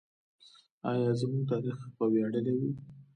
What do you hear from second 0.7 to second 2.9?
آیا زموږ تاریخ به ویاړلی وي؟